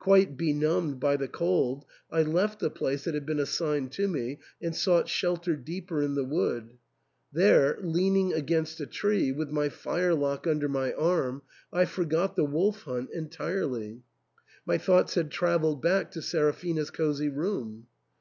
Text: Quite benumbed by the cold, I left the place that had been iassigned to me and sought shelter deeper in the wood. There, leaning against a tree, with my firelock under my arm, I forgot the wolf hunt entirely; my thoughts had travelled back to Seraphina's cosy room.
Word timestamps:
Quite 0.00 0.36
benumbed 0.36 0.98
by 0.98 1.16
the 1.16 1.28
cold, 1.28 1.84
I 2.10 2.22
left 2.22 2.58
the 2.58 2.70
place 2.70 3.04
that 3.04 3.14
had 3.14 3.24
been 3.24 3.36
iassigned 3.38 3.92
to 3.92 4.08
me 4.08 4.40
and 4.60 4.74
sought 4.74 5.08
shelter 5.08 5.54
deeper 5.54 6.02
in 6.02 6.16
the 6.16 6.24
wood. 6.24 6.72
There, 7.32 7.78
leaning 7.80 8.32
against 8.32 8.80
a 8.80 8.86
tree, 8.86 9.30
with 9.30 9.50
my 9.50 9.68
firelock 9.68 10.44
under 10.44 10.68
my 10.68 10.92
arm, 10.94 11.42
I 11.72 11.84
forgot 11.84 12.34
the 12.34 12.44
wolf 12.44 12.82
hunt 12.82 13.10
entirely; 13.12 14.02
my 14.66 14.76
thoughts 14.76 15.14
had 15.14 15.30
travelled 15.30 15.82
back 15.82 16.10
to 16.10 16.20
Seraphina's 16.20 16.90
cosy 16.90 17.28
room. 17.28 17.86